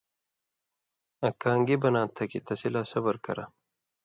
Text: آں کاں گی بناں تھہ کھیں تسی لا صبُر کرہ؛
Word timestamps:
آں 1.25 1.33
کاں 1.41 1.57
گی 1.65 1.75
بناں 1.83 2.07
تھہ 2.15 2.23
کھیں 2.29 2.43
تسی 2.45 2.67
لا 2.73 2.81
صبُر 2.91 3.15
کرہ؛ 3.25 3.45